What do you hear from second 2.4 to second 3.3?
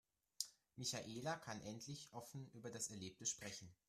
über das Erlebte